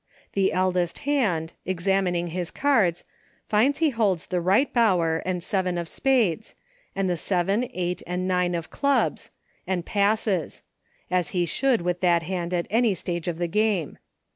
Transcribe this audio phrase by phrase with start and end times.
[0.33, 3.03] The eldest hand, examining his cards,
[3.47, 6.55] finds he holds the Eight Bower and seven of spades,
[6.95, 9.29] and the seven, eight, and nine of clubs,
[9.67, 10.63] and passes—
[11.11, 13.99] as he should with that hand at any stage of the game.